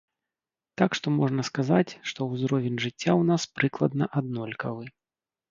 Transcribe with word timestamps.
Так 0.81 0.95
што 0.99 1.11
можна 1.17 1.45
сказаць, 1.49 1.97
што 2.13 2.19
ўзровень 2.31 2.81
жыцця 2.87 2.97
ў 2.97 3.21
нас 3.31 3.47
прыкладна 3.61 4.11
аднолькавы. 4.23 4.85